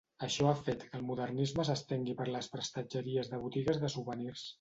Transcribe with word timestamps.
Això 0.25 0.45
ha 0.51 0.59
fet 0.67 0.85
que 0.85 0.95
el 0.99 1.03
Modernisme 1.09 1.65
s'estengui 1.69 2.15
per 2.21 2.27
les 2.37 2.47
prestatgeries 2.55 3.31
de 3.33 3.37
les 3.37 3.45
botigues 3.45 3.83
de 3.85 3.93
souvenirs. 3.97 4.47